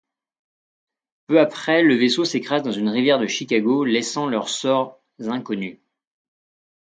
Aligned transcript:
Peu 1.27 1.39
après 1.39 1.83
le 1.83 1.93
vaisseau 1.95 2.25
s'écrase 2.25 2.63
dans 2.63 2.71
une 2.71 2.89
rivière 2.89 3.19
de 3.19 3.27
Chicago 3.27 3.85
laissant 3.85 4.25
leurs 4.25 4.49
sorts 4.49 4.99
inconnus. 5.19 5.77